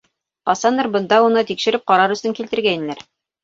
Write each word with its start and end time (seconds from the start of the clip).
Ҡасандыр 0.49 0.89
бында 0.95 1.21
уны 1.27 1.45
тикшереп 1.51 1.87
ҡарар 1.95 2.17
өсөн 2.19 2.39
килтергәйнеләр... 2.43 3.09